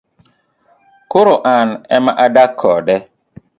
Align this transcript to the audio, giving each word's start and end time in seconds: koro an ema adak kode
koro 1.11 1.33
an 1.55 1.69
ema 1.95 2.11
adak 2.25 2.51
kode 2.59 2.95